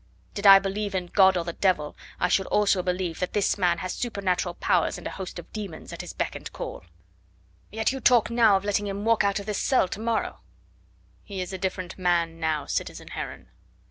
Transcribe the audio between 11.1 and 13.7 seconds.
"He is a different man now, citizen Heron.